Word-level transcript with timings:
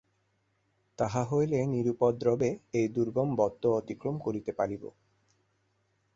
তাহা 0.99 1.21
হইলে 1.23 1.59
নিরুপদ্রবে 1.65 2.49
এই 2.73 2.87
দুর্গম 2.87 3.29
বত্ম 3.35 3.63
অতিক্রম 3.79 4.15
করিতে 4.19 4.51
পারিব। 4.51 4.83